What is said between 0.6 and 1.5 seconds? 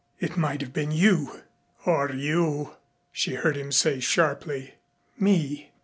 have been you."